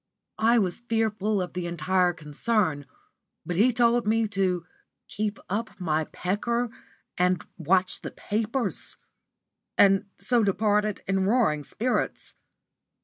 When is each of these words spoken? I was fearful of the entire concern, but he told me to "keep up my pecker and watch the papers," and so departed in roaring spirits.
I 0.39 0.57
was 0.57 0.79
fearful 0.79 1.39
of 1.43 1.53
the 1.53 1.67
entire 1.67 2.11
concern, 2.11 2.87
but 3.45 3.55
he 3.55 3.71
told 3.71 4.07
me 4.07 4.27
to 4.29 4.65
"keep 5.07 5.37
up 5.47 5.79
my 5.79 6.05
pecker 6.05 6.71
and 7.19 7.45
watch 7.55 8.01
the 8.01 8.09
papers," 8.09 8.97
and 9.77 10.05
so 10.17 10.43
departed 10.43 11.03
in 11.07 11.27
roaring 11.27 11.63
spirits. 11.63 12.33